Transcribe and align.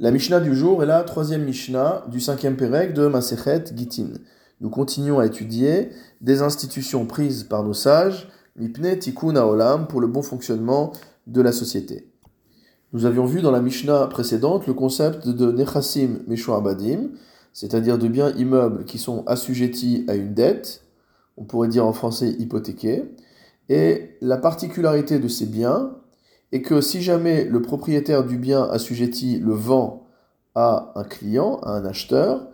La 0.00 0.10
Mishnah 0.10 0.40
du 0.40 0.56
jour 0.56 0.82
est 0.82 0.86
la 0.86 1.04
troisième 1.04 1.44
Mishnah 1.44 2.04
du 2.10 2.18
cinquième 2.18 2.56
Pérec 2.56 2.94
de 2.94 3.06
Masechet 3.06 3.66
Gitin. 3.76 4.08
Nous 4.60 4.68
continuons 4.68 5.20
à 5.20 5.26
étudier 5.26 5.90
des 6.20 6.42
institutions 6.42 7.06
prises 7.06 7.44
par 7.44 7.62
nos 7.62 7.74
sages, 7.74 8.28
Mipne 8.56 8.98
Tikkun 8.98 9.36
Olam, 9.36 9.86
pour 9.86 10.00
le 10.00 10.08
bon 10.08 10.22
fonctionnement 10.22 10.90
de 11.28 11.40
la 11.40 11.52
société. 11.52 12.10
Nous 12.92 13.06
avions 13.06 13.24
vu 13.24 13.40
dans 13.40 13.52
la 13.52 13.60
Mishnah 13.60 14.08
précédente 14.08 14.66
le 14.66 14.74
concept 14.74 15.28
de 15.28 15.52
Nechassim 15.52 16.24
Abadim, 16.48 17.10
c'est-à-dire 17.52 17.96
de 17.96 18.08
biens 18.08 18.30
immeubles 18.30 18.86
qui 18.86 18.98
sont 18.98 19.22
assujettis 19.28 20.04
à 20.08 20.16
une 20.16 20.34
dette, 20.34 20.82
on 21.36 21.44
pourrait 21.44 21.68
dire 21.68 21.86
en 21.86 21.92
français 21.92 22.30
hypothéqués, 22.30 23.14
et 23.68 24.16
la 24.20 24.38
particularité 24.38 25.20
de 25.20 25.28
ces 25.28 25.46
biens 25.46 25.92
et 26.54 26.62
que 26.62 26.80
si 26.80 27.02
jamais 27.02 27.44
le 27.44 27.60
propriétaire 27.60 28.24
du 28.24 28.38
bien 28.38 28.62
assujetti 28.62 29.40
le 29.40 29.54
vend 29.54 30.06
à 30.54 30.92
un 30.94 31.02
client, 31.02 31.58
à 31.64 31.72
un 31.72 31.84
acheteur, 31.84 32.46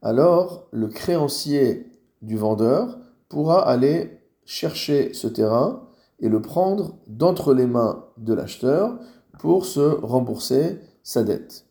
alors 0.00 0.68
le 0.70 0.86
créancier 0.86 1.90
du 2.22 2.36
vendeur 2.36 3.00
pourra 3.28 3.68
aller 3.68 4.20
chercher 4.44 5.12
ce 5.12 5.26
terrain 5.26 5.88
et 6.20 6.28
le 6.28 6.40
prendre 6.40 6.98
d'entre 7.08 7.52
les 7.52 7.66
mains 7.66 8.04
de 8.16 8.32
l'acheteur 8.32 8.96
pour 9.40 9.66
se 9.66 9.80
rembourser 9.80 10.78
sa 11.02 11.24
dette. 11.24 11.66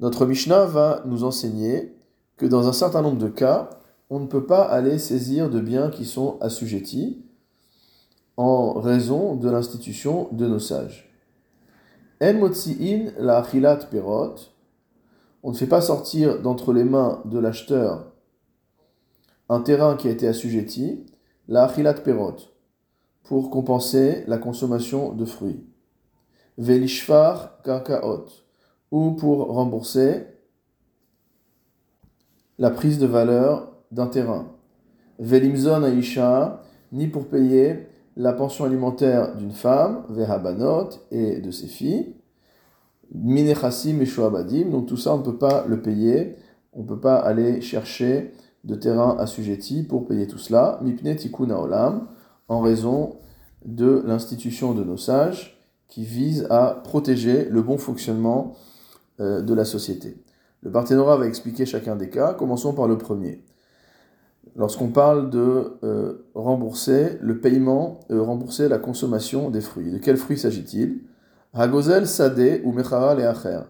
Notre 0.00 0.26
Mishnah 0.26 0.66
va 0.66 1.02
nous 1.06 1.24
enseigner 1.24 1.96
que 2.36 2.44
dans 2.44 2.68
un 2.68 2.74
certain 2.74 3.00
nombre 3.00 3.16
de 3.16 3.28
cas, 3.28 3.70
on 4.10 4.20
ne 4.20 4.26
peut 4.26 4.44
pas 4.44 4.64
aller 4.64 4.98
saisir 4.98 5.48
de 5.48 5.60
biens 5.60 5.88
qui 5.88 6.04
sont 6.04 6.36
assujettis, 6.42 7.24
en 8.36 8.74
raison 8.74 9.36
de 9.36 9.50
l'institution 9.50 10.28
de 10.32 10.46
nos 10.46 10.58
sages. 10.58 11.12
En 12.22 12.34
motzi'in 12.34 13.12
la 13.18 13.38
achilat 13.38 13.88
perot, 13.90 14.36
on 15.42 15.50
ne 15.50 15.56
fait 15.56 15.66
pas 15.66 15.80
sortir 15.80 16.40
d'entre 16.40 16.72
les 16.72 16.84
mains 16.84 17.20
de 17.24 17.38
l'acheteur 17.38 18.12
un 19.52 19.60
terrain 19.60 19.96
qui 19.96 20.08
a 20.08 20.10
été 20.10 20.26
assujetti, 20.26 21.04
la 21.46 21.64
achilat 21.64 21.94
perot, 21.94 22.36
pour 23.22 23.50
compenser 23.50 24.24
la 24.26 24.38
consommation 24.38 25.12
de 25.12 25.26
fruits. 25.26 25.66
Velishfar 26.56 27.60
karkaot, 27.62 28.26
ou 28.90 29.10
pour 29.10 29.48
rembourser 29.48 30.26
la 32.58 32.70
prise 32.70 32.98
de 32.98 33.06
valeur 33.06 33.72
d'un 33.90 34.06
terrain. 34.06 34.46
Velimzon 35.18 35.82
aisha, 35.82 36.62
ni 36.90 37.08
pour 37.08 37.28
payer 37.28 37.88
la 38.16 38.32
pension 38.32 38.64
alimentaire 38.64 39.36
d'une 39.36 39.52
femme, 39.52 40.04
Vehabanot, 40.10 40.90
et 41.10 41.40
de 41.40 41.50
ses 41.50 41.66
filles, 41.66 42.14
Minechassim 43.14 44.00
et 44.00 44.06
Shoabadim, 44.06 44.70
donc 44.70 44.86
tout 44.86 44.96
ça 44.96 45.14
on 45.14 45.18
ne 45.18 45.22
peut 45.22 45.36
pas 45.36 45.64
le 45.66 45.82
payer, 45.82 46.36
on 46.72 46.82
ne 46.82 46.86
peut 46.86 47.00
pas 47.00 47.16
aller 47.16 47.60
chercher 47.60 48.32
de 48.64 48.74
terrain 48.74 49.16
assujetti 49.18 49.82
pour 49.82 50.06
payer 50.06 50.26
tout 50.26 50.38
cela, 50.38 50.78
Mipne 50.82 51.14
Tikkun 51.16 51.50
Olam, 51.50 52.06
en 52.48 52.60
raison 52.60 53.16
de 53.64 54.02
l'institution 54.06 54.74
de 54.74 54.82
nos 54.82 54.96
sages 54.96 55.58
qui 55.88 56.04
vise 56.04 56.46
à 56.48 56.80
protéger 56.84 57.44
le 57.46 57.62
bon 57.62 57.76
fonctionnement 57.76 58.54
euh, 59.20 59.42
de 59.42 59.52
la 59.52 59.64
société. 59.64 60.16
Le 60.62 60.70
Parthénora 60.70 61.16
va 61.16 61.26
expliquer 61.26 61.66
chacun 61.66 61.96
des 61.96 62.08
cas, 62.08 62.34
commençons 62.34 62.72
par 62.72 62.86
le 62.86 62.96
premier 62.96 63.42
lorsqu'on 64.56 64.88
parle 64.88 65.30
de 65.30 65.78
euh, 65.82 66.26
rembourser 66.34 67.18
le 67.20 67.40
paiement, 67.40 68.00
euh, 68.10 68.22
rembourser 68.22 68.68
la 68.68 68.78
consommation 68.78 69.50
des 69.50 69.60
fruits. 69.60 69.90
De 69.90 69.98
quels 69.98 70.16
fruits 70.16 70.38
s'agit-il? 70.38 71.00
Hagozel, 71.54 72.06
Sadeh 72.06 72.62
ou 72.64 72.72
Mechara 72.72 73.18
et 73.18 73.24
Acher. 73.24 73.60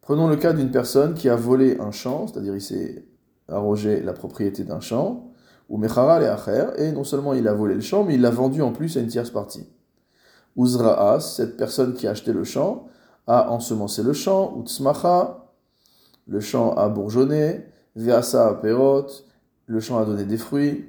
Prenons 0.00 0.28
le 0.28 0.36
cas 0.36 0.52
d'une 0.52 0.70
personne 0.70 1.14
qui 1.14 1.28
a 1.28 1.36
volé 1.36 1.78
un 1.80 1.90
champ, 1.90 2.26
c'est-à-dire 2.26 2.54
il 2.54 2.60
s'est 2.60 3.06
arrogé 3.48 4.00
la 4.02 4.12
propriété 4.12 4.64
d'un 4.64 4.80
champ, 4.80 5.30
ou 5.68 5.76
Mechara 5.76 6.22
et 6.22 6.26
Acher, 6.26 6.66
et 6.76 6.92
non 6.92 7.04
seulement 7.04 7.32
il 7.32 7.46
a 7.48 7.54
volé 7.54 7.74
le 7.74 7.80
champ, 7.80 8.04
mais 8.04 8.14
il 8.14 8.20
l'a 8.20 8.30
vendu 8.30 8.62
en 8.62 8.72
plus 8.72 8.96
à 8.96 9.00
une 9.00 9.06
tierce 9.06 9.30
partie. 9.30 9.68
Uzraas, 10.56 11.20
cette 11.20 11.56
personne 11.56 11.94
qui 11.94 12.06
a 12.06 12.10
acheté 12.10 12.32
le 12.32 12.44
champ, 12.44 12.88
a 13.26 13.50
ensemencé 13.50 14.02
le 14.02 14.12
champ, 14.12 14.58
Utsmacha, 14.58 15.46
le 16.26 16.40
champ 16.40 16.74
a 16.74 16.88
bourgeonné, 16.88 17.64
Veasa 17.96 18.58
Perot, 18.60 19.06
le 19.70 19.78
champ 19.78 19.98
a 19.98 20.04
donné 20.04 20.24
des 20.24 20.36
fruits, 20.36 20.84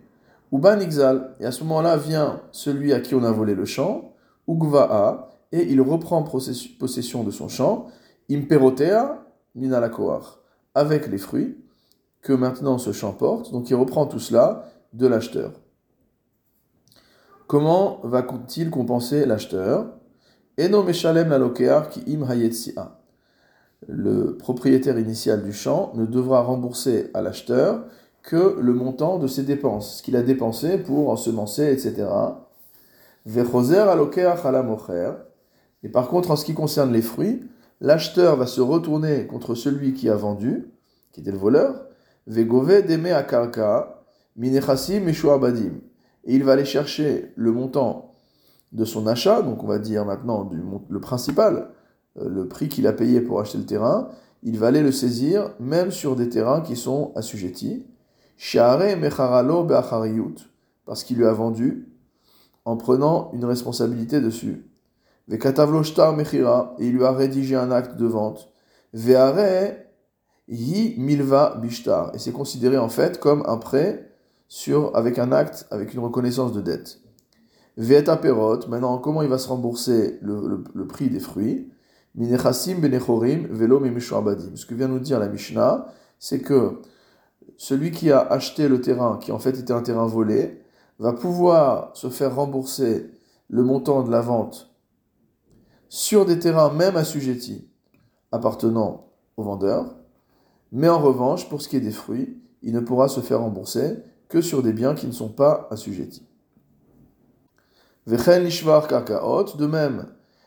ou 0.51 0.57
banixal, 0.57 1.35
et 1.39 1.45
à 1.45 1.51
ce 1.51 1.63
moment-là 1.63 1.97
vient 1.97 2.41
celui 2.51 2.93
à 2.93 2.99
qui 2.99 3.13
on 3.13 3.23
a 3.23 3.31
volé 3.31 3.53
le 3.53 3.65
champ, 3.65 4.15
ugva'a, 4.47 5.29
et 5.51 5.71
il 5.71 5.79
reprend 5.81 6.23
possession 6.23 7.23
de 7.23 7.31
son 7.31 7.47
champ, 7.47 7.87
imperotea 8.29 9.23
minalakoar, 9.53 10.39
avec 10.73 11.07
les 11.07 11.19
fruits 11.19 11.57
que 12.21 12.33
maintenant 12.33 12.79
ce 12.79 12.91
champ 12.91 13.13
porte, 13.13 13.51
donc 13.51 13.69
il 13.69 13.75
reprend 13.75 14.07
tout 14.07 14.19
cela 14.19 14.65
de 14.93 15.05
l'acheteur. 15.05 15.51
Comment 17.45 17.99
va-t-il 18.03 18.71
compenser 18.71 19.25
l'acheteur? 19.25 19.93
Eno 20.57 20.83
la 20.83 21.81
ki 21.81 22.03
im 22.07 22.25
Le 23.87 24.37
propriétaire 24.37 24.97
initial 24.97 25.43
du 25.43 25.53
champ 25.53 25.91
ne 25.95 26.05
devra 26.05 26.41
rembourser 26.41 27.11
à 27.13 27.21
l'acheteur 27.21 27.85
que 28.23 28.57
le 28.59 28.73
montant 28.73 29.17
de 29.17 29.27
ses 29.27 29.43
dépenses, 29.43 29.97
ce 29.97 30.03
qu'il 30.03 30.15
a 30.15 30.21
dépensé 30.21 30.77
pour 30.77 31.09
ensemencer, 31.09 31.71
etc. 31.71 32.07
Et 35.83 35.89
par 35.89 36.07
contre, 36.07 36.31
en 36.31 36.35
ce 36.35 36.45
qui 36.45 36.53
concerne 36.53 36.91
les 36.91 37.01
fruits, 37.01 37.43
l'acheteur 37.79 38.35
va 38.35 38.47
se 38.47 38.61
retourner 38.61 39.27
contre 39.27 39.55
celui 39.55 39.93
qui 39.93 40.09
a 40.09 40.15
vendu, 40.15 40.71
qui 41.11 41.21
était 41.21 41.31
le 41.31 41.37
voleur, 41.37 41.85
Vegove 42.27 42.85
deme 42.85 43.07
akarka, 43.07 44.03
abadim. 44.37 45.73
Et 46.23 46.35
il 46.35 46.43
va 46.43 46.51
aller 46.53 46.65
chercher 46.65 47.33
le 47.35 47.51
montant 47.51 48.13
de 48.71 48.85
son 48.85 49.07
achat, 49.07 49.41
donc 49.41 49.63
on 49.63 49.67
va 49.67 49.79
dire 49.79 50.05
maintenant 50.05 50.45
du, 50.45 50.61
le 50.89 51.01
principal, 51.01 51.71
euh, 52.19 52.29
le 52.29 52.47
prix 52.47 52.69
qu'il 52.69 52.87
a 52.87 52.93
payé 52.93 53.21
pour 53.21 53.41
acheter 53.41 53.57
le 53.57 53.65
terrain, 53.65 54.09
il 54.43 54.57
va 54.57 54.67
aller 54.67 54.81
le 54.81 54.91
saisir 54.91 55.53
même 55.59 55.91
sur 55.91 56.15
des 56.15 56.29
terrains 56.29 56.61
qui 56.61 56.75
sont 56.75 57.11
assujettis 57.15 57.85
parce 60.85 61.03
qu'il 61.03 61.17
lui 61.17 61.25
a 61.25 61.31
vendu 61.31 61.87
en 62.65 62.75
prenant 62.75 63.29
une 63.33 63.45
responsabilité 63.45 64.19
dessus. 64.19 64.65
et 65.29 65.37
il 66.79 66.91
lui 66.91 67.05
a 67.05 67.11
rédigé 67.11 67.55
un 67.55 67.69
acte 67.71 67.97
de 67.97 68.05
vente. 68.07 68.51
hi 70.47 70.95
milva 70.97 71.55
bishtar, 71.61 72.15
et 72.15 72.19
c'est 72.19 72.31
considéré 72.31 72.77
en 72.77 72.89
fait 72.89 73.19
comme 73.19 73.43
un 73.45 73.57
prêt 73.57 74.11
sur, 74.47 74.95
avec 74.95 75.19
un 75.19 75.31
acte, 75.31 75.67
avec 75.69 75.93
une 75.93 75.99
reconnaissance 75.99 76.51
de 76.51 76.61
dette. 76.61 76.99
Veeta 77.77 78.17
perot, 78.17 78.67
maintenant 78.67 78.97
comment 78.97 79.21
il 79.21 79.29
va 79.29 79.37
se 79.37 79.47
rembourser 79.47 80.17
le, 80.21 80.87
prix 80.87 81.09
des 81.09 81.19
fruits? 81.19 81.71
Minechasim 82.15 82.81
benechorim 82.81 83.47
velo 83.51 83.81
Ce 84.55 84.65
que 84.65 84.73
vient 84.73 84.87
nous 84.87 84.99
dire 84.99 85.19
la 85.19 85.29
Mishnah, 85.29 85.85
c'est 86.19 86.39
que 86.39 86.81
celui 87.57 87.91
qui 87.91 88.11
a 88.11 88.19
acheté 88.19 88.67
le 88.67 88.81
terrain, 88.81 89.17
qui 89.21 89.31
en 89.31 89.39
fait 89.39 89.57
était 89.59 89.73
un 89.73 89.81
terrain 89.81 90.07
volé, 90.07 90.61
va 90.99 91.13
pouvoir 91.13 91.95
se 91.95 92.09
faire 92.09 92.35
rembourser 92.35 93.11
le 93.49 93.63
montant 93.63 94.03
de 94.03 94.11
la 94.11 94.21
vente 94.21 94.71
sur 95.89 96.25
des 96.25 96.39
terrains 96.39 96.71
même 96.71 96.95
assujettis 96.95 97.67
appartenant 98.31 99.07
au 99.35 99.43
vendeur, 99.43 99.93
mais 100.71 100.87
en 100.87 100.99
revanche, 100.99 101.49
pour 101.49 101.61
ce 101.61 101.67
qui 101.67 101.75
est 101.75 101.81
des 101.81 101.91
fruits, 101.91 102.41
il 102.61 102.73
ne 102.73 102.79
pourra 102.79 103.09
se 103.09 103.19
faire 103.19 103.41
rembourser 103.41 103.97
que 104.29 104.39
sur 104.41 104.63
des 104.63 104.71
biens 104.71 104.95
qui 104.95 105.05
ne 105.05 105.11
sont 105.11 105.27
pas 105.27 105.67
assujettis. 105.69 106.25
De 108.07 109.67
même, 109.67 110.05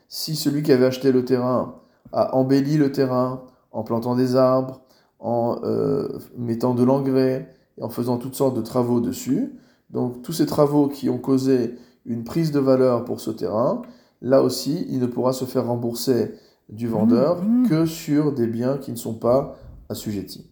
si 0.09 0.35
celui 0.35 0.63
qui 0.63 0.73
avait 0.73 0.87
acheté 0.87 1.13
le 1.13 1.27
terrain 1.27 1.83
a 2.13 2.35
embelli 2.35 2.79
le 2.79 2.91
terrain 2.91 3.43
en 3.71 3.83
plantant 3.83 4.17
des 4.17 4.37
arbres, 4.37 4.81
en 5.19 5.61
euh, 5.65 6.09
mettant 6.37 6.75
de 6.75 6.85
l'engrais 6.85 7.49
et 7.79 7.83
en 7.83 7.89
faisant 7.89 8.19
toutes 8.19 8.35
sortes 8.35 8.57
de 8.57 8.63
travaux 8.63 9.01
dessus. 9.01 9.53
Donc 9.91 10.23
tous 10.23 10.33
ces 10.33 10.47
travaux 10.47 10.89
qui 10.89 11.09
ont 11.09 11.19
causé 11.19 11.75
une 12.07 12.25
prise 12.25 12.53
de 12.53 12.61
valeur 12.61 13.05
pour 13.05 13.21
ce 13.21 13.31
terrain, 13.31 13.83
là 14.21 14.43
aussi, 14.43 14.87
il 14.91 15.01
ne 15.01 15.07
pourra 15.07 15.33
se 15.33 15.45
faire 15.45 15.67
rembourser 15.67 16.35
du 16.69 16.89
vendeur 16.89 17.43
mmh, 17.43 17.63
mmh. 17.63 17.69
que 17.69 17.87
sur 17.87 18.33
des 18.33 18.47
biens 18.47 18.79
qui 18.79 18.91
ne 18.91 18.97
sont 18.97 19.15
pas 19.15 19.57
assujettis. 19.89 20.51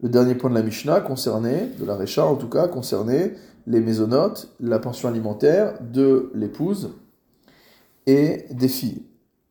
Le 0.00 0.08
dernier 0.08 0.34
point 0.34 0.50
de 0.50 0.54
la 0.54 0.62
Mishnah 0.62 1.00
concernait, 1.00 1.70
de 1.78 1.84
la 1.84 1.96
Récha 1.96 2.24
en 2.24 2.36
tout 2.36 2.48
cas, 2.48 2.68
concernait 2.68 3.34
les 3.66 3.80
maisonnotes, 3.80 4.54
la 4.60 4.78
pension 4.78 5.08
alimentaire 5.08 5.78
de 5.80 6.30
l'épouse 6.34 6.90
et 8.06 8.44
des 8.50 8.68
filles. 8.68 9.02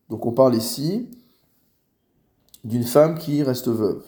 Donc 0.09 0.25
on 0.25 0.31
parle 0.31 0.55
ici 0.55 1.09
d'une 2.65 2.83
femme 2.83 3.17
qui 3.17 3.43
reste 3.43 3.69
veuve. 3.69 4.03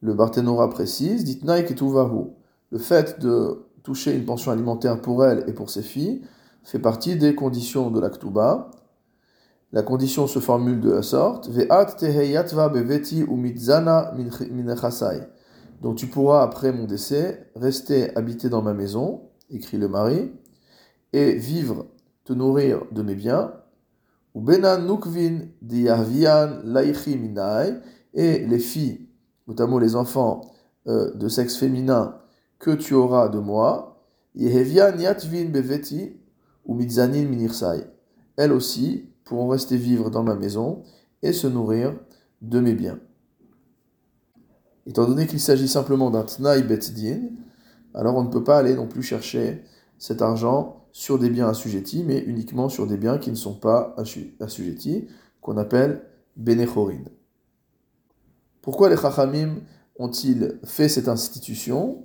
Le 0.00 0.14
Barthénora 0.14 0.70
précise, 0.70 1.24
dit 1.24 1.40
Le 1.44 2.78
fait 2.78 3.20
de 3.20 3.66
toucher 3.82 4.14
une 4.14 4.24
pension 4.24 4.52
alimentaire 4.52 5.00
pour 5.00 5.24
elle 5.24 5.44
et 5.48 5.52
pour 5.52 5.68
ses 5.68 5.82
filles 5.82 6.22
fait 6.62 6.78
partie 6.78 7.16
des 7.16 7.34
conditions 7.34 7.90
de 7.90 7.98
l'Aktuba. 7.98 8.70
la 9.72 9.82
condition 9.82 10.26
se 10.26 10.38
formule 10.38 10.80
de 10.80 10.90
la 10.90 11.02
sorte 11.02 11.48
Ve'at 11.48 11.96
beveti. 12.68 13.24
Donc 15.80 15.96
tu 15.96 16.06
pourras, 16.06 16.42
après 16.42 16.72
mon 16.72 16.84
décès, 16.84 17.50
rester 17.56 18.16
habité 18.16 18.48
dans 18.48 18.62
ma 18.62 18.74
maison, 18.74 19.22
écrit 19.50 19.78
le 19.78 19.88
mari, 19.88 20.30
et 21.12 21.34
vivre, 21.34 21.86
te 22.24 22.32
nourrir 22.32 22.82
de 22.92 23.02
mes 23.02 23.14
biens. 23.14 23.52
Ou 24.34 24.40
benan 24.40 24.86
nukvin 24.86 25.48
diyavian 25.62 26.60
laichi 26.64 27.16
minai, 27.16 27.80
et 28.14 28.46
les 28.46 28.58
filles, 28.58 29.08
notamment 29.46 29.78
les 29.78 29.96
enfants 29.96 30.40
euh, 30.86 31.14
de 31.14 31.28
sexe 31.28 31.56
féminin, 31.56 32.18
que 32.58 32.70
tu 32.70 32.94
auras 32.94 33.28
de 33.28 33.38
moi, 33.38 34.02
yehevian 34.34 34.98
yatvin 34.98 35.46
beveti 35.46 36.16
ou 36.64 36.74
mitzanin 36.74 37.24
minirsai. 37.24 37.84
Elles 38.36 38.52
aussi 38.52 39.10
pourront 39.24 39.48
rester 39.48 39.76
vivre 39.76 40.10
dans 40.10 40.22
ma 40.22 40.34
maison 40.34 40.82
et 41.22 41.32
se 41.32 41.46
nourrir 41.46 41.94
de 42.42 42.60
mes 42.60 42.74
biens. 42.74 42.98
Étant 44.86 45.06
donné 45.06 45.26
qu'il 45.26 45.40
s'agit 45.40 45.68
simplement 45.68 46.10
d'un 46.10 46.22
tnaï 46.22 46.64
din, 46.94 47.20
alors 47.94 48.16
on 48.16 48.24
ne 48.24 48.30
peut 48.30 48.44
pas 48.44 48.58
aller 48.58 48.74
non 48.74 48.86
plus 48.86 49.02
chercher 49.02 49.62
cet 49.98 50.22
argent 50.22 50.77
sur 50.92 51.18
des 51.18 51.30
biens 51.30 51.48
assujettis, 51.48 52.04
mais 52.04 52.18
uniquement 52.20 52.68
sur 52.68 52.86
des 52.86 52.96
biens 52.96 53.18
qui 53.18 53.30
ne 53.30 53.36
sont 53.36 53.54
pas 53.54 53.94
assujettis, 54.40 55.08
qu'on 55.40 55.56
appelle 55.56 56.02
bénéchorin. 56.36 57.04
Pourquoi 58.62 58.88
les 58.88 58.96
chachamim 58.96 59.56
ont-ils 59.98 60.58
fait 60.64 60.88
cette 60.88 61.08
institution 61.08 62.04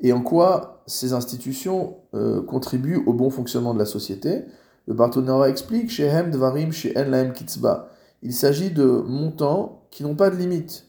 et 0.00 0.12
en 0.12 0.20
quoi 0.22 0.82
ces 0.86 1.12
institutions 1.12 1.96
euh, 2.14 2.42
contribuent 2.42 3.02
au 3.06 3.12
bon 3.12 3.30
fonctionnement 3.30 3.74
de 3.74 3.78
la 3.78 3.86
société? 3.86 4.44
Le 4.86 4.94
Bartonara 4.94 5.48
explique 5.48 5.90
Shehem 5.90 6.30
Dvarim 6.30 6.70
Laem 6.94 7.32
Kitzba. 7.32 7.88
Il 8.22 8.32
s'agit 8.32 8.70
de 8.70 8.84
montants 8.84 9.86
qui 9.90 10.02
n'ont 10.02 10.14
pas 10.14 10.30
de 10.30 10.36
limite 10.36 10.86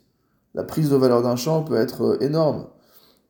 la 0.57 0.63
prise 0.63 0.89
de 0.89 0.95
valeur 0.95 1.21
d'un 1.21 1.35
champ 1.35 1.63
peut 1.63 1.77
être 1.77 2.01
euh, 2.01 2.17
énorme. 2.19 2.65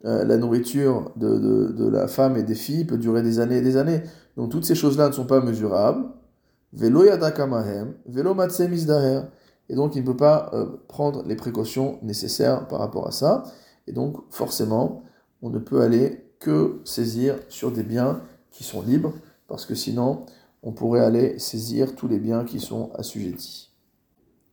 Euh, 0.06 0.24
la 0.24 0.38
nourriture 0.38 1.12
de, 1.16 1.90
la 1.90 2.08
femme 2.08 2.38
et 2.38 2.44
des 2.44 2.56
filles 2.56 2.86
peut 2.86 2.98
durer 2.98 3.24
des 3.24 3.40
années 3.40 3.58
et 3.58 3.62
des 3.62 3.78
années. 3.78 4.04
Donc 4.36 4.52
toutes 4.52 4.66
ces 4.66 4.76
choses-là 4.76 5.08
ne 5.08 5.14
sont 5.14 5.26
pas 5.26 5.42
mesurables. 5.42 6.06
Velo 6.74 7.04
yadakamahem, 7.04 7.96
velo 8.06 8.36
Et 9.70 9.76
donc 9.76 9.96
il 9.96 10.02
ne 10.02 10.06
peut 10.06 10.18
pas 10.18 10.52
euh, 10.54 10.66
prendre 10.88 11.24
les 11.26 11.36
précautions 11.36 11.98
nécessaires 12.04 12.68
par 12.68 12.80
rapport 12.80 13.08
à 13.08 13.12
ça. 13.12 13.44
Et 13.88 13.92
donc 13.92 14.18
forcément, 14.30 15.04
on 15.42 15.50
ne 15.50 15.60
peut 15.60 15.82
aller 15.82 16.24
que 16.40 16.80
saisir 16.84 17.36
sur 17.50 17.72
des 17.72 17.84
biens 17.84 18.22
qui 18.52 18.64
sont 18.64 18.82
libres, 18.82 19.14
parce 19.48 19.66
que 19.66 19.74
sinon, 19.74 20.26
on 20.62 20.72
pourrait 20.72 21.04
aller 21.04 21.40
saisir 21.40 21.96
tous 21.96 22.08
les 22.08 22.20
biens 22.20 22.44
qui 22.44 22.60
sont 22.60 22.92
assujettis. 22.96 23.72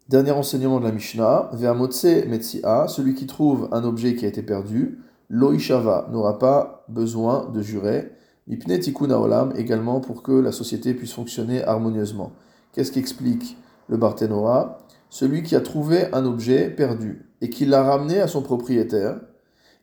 Dernier 0.09 0.33
enseignement 0.33 0.81
de 0.81 0.85
la 0.85 0.93
Mishnah, 0.93 1.51
Ve'amotse 1.53 2.05
Metsia, 2.05 2.87
celui 2.89 3.15
qui 3.15 3.27
trouve 3.27 3.69
un 3.73 3.85
objet 3.85 4.15
qui 4.15 4.25
a 4.25 4.29
été 4.29 4.43
perdu, 4.43 4.99
Loishava 5.29 6.09
n'aura 6.11 6.39
pas 6.39 6.85
besoin 6.89 7.51
de 7.51 7.63
jurer, 7.63 8.13
Mipne 8.47 8.79
Tikkun 8.79 9.11
Olam 9.11 9.53
également 9.57 10.01
pour 10.01 10.23
que 10.23 10.33
la 10.33 10.53
société 10.53 10.93
puisse 10.93 11.15
fonctionner 11.15 11.65
harmonieusement. 11.65 12.33
Qu'est-ce 12.73 12.93
qu'explique 12.93 13.57
le 13.89 13.97
Barthénora? 13.97 14.79
Celui 15.09 15.43
qui 15.43 15.57
a 15.57 15.61
trouvé 15.61 16.13
un 16.13 16.27
objet 16.27 16.69
perdu 16.69 17.31
et 17.41 17.49
qui 17.49 17.65
l'a 17.65 17.83
ramené 17.83 18.21
à 18.21 18.29
son 18.29 18.43
propriétaire, 18.43 19.21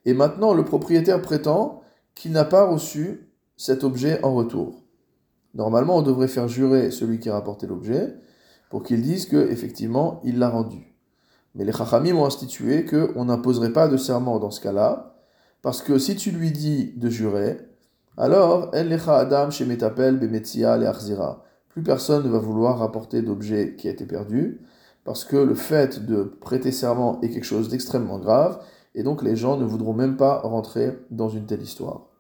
et 0.06 0.14
maintenant 0.14 0.54
le 0.54 0.66
propriétaire 0.66 1.22
prétend 1.22 1.82
qu'il 2.16 2.32
n'a 2.32 2.46
pas 2.46 2.66
reçu 2.66 3.32
cet 3.58 3.84
objet 3.84 4.24
en 4.24 4.34
retour. 4.36 4.84
Normalement, 5.54 5.98
on 5.98 6.02
devrait 6.02 6.28
faire 6.28 6.48
jurer 6.48 6.92
celui 6.92 7.20
qui 7.20 7.30
a 7.30 7.34
rapporté 7.34 7.68
l'objet, 7.68 8.16
pour 8.70 8.84
qu'ils 8.84 9.02
disent 9.02 9.26
qu'effectivement, 9.26 10.22
il 10.24 10.40
l'a 10.40 10.50
rendu. 10.50 10.96
Mais 11.56 11.66
les 11.66 11.74
Chachamim 11.74 12.16
ont 12.16 12.26
institué 12.26 12.86
qu'on 12.86 13.26
n'imposerait 13.26 13.74
pas 13.74 13.88
de 13.88 13.98
serment 13.98 14.40
dans 14.40 14.52
ce 14.52 14.62
cas-là, 14.62 15.11
parce 15.62 15.82
que 15.82 15.98
si 15.98 16.16
tu 16.16 16.32
lui 16.32 16.52
dis 16.52 16.94
de 16.98 17.10
jurer, 17.10 17.58
alors, 18.18 18.72
Adam. 18.74 19.50
Plus 21.70 21.84
personne 21.84 22.24
ne 22.26 22.30
va 22.30 22.40
vouloir 22.40 22.80
rapporter 22.80 23.22
d'objet 23.22 23.76
qui 23.78 23.88
a 23.88 23.92
été 23.92 24.06
perdu, 24.06 24.62
parce 25.06 25.24
que 25.24 25.38
le 25.38 25.56
fait 25.56 26.06
de 26.06 26.24
prêter 26.24 26.72
serment 26.72 27.20
est 27.22 27.30
quelque 27.30 27.46
chose 27.46 27.70
d'extrêmement 27.70 28.20
grave, 28.20 28.62
et 28.94 29.04
donc 29.04 29.24
les 29.24 29.36
gens 29.36 29.58
ne 29.58 29.66
voudront 29.66 29.94
même 29.94 30.18
pas 30.18 30.40
rentrer 30.42 31.00
dans 31.10 31.30
une 31.30 31.46
telle 31.46 31.62
histoire. 31.62 32.11